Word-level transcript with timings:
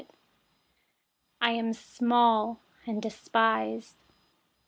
141I 1.43 1.51
am 1.59 1.73
small 1.73 2.59
and 2.87 3.03
despised. 3.03 3.97